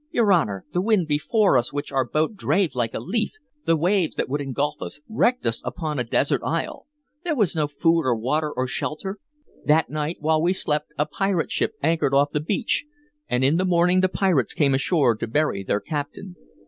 [0.11, 3.33] Your Honor, the wind before which our boat drave like a leaf,
[3.67, 6.87] the waves that would engulf us, wrecked us upon a desert isle.
[7.23, 9.19] There was no food or water or shelter.
[9.63, 12.83] That night, while we slept, a pirate ship anchored off the beach,
[13.29, 16.35] and in the morning the pirates came ashore to bury their captain.